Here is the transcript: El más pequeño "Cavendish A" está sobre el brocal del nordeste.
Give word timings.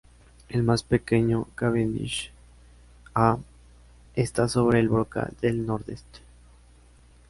El 0.49 0.63
más 0.63 0.81
pequeño 0.81 1.47
"Cavendish 1.53 2.31
A" 3.13 3.37
está 4.15 4.47
sobre 4.47 4.79
el 4.79 4.89
brocal 4.89 5.35
del 5.43 5.63
nordeste. 5.67 6.21